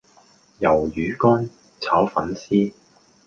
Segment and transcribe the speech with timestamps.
[0.59, 1.47] 魷魚乾
[1.79, 2.73] 炒粉絲